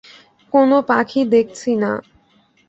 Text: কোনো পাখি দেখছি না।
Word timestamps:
কোনো 0.53 0.77
পাখি 0.89 1.21
দেখছি 1.33 1.71
না। 1.75 1.91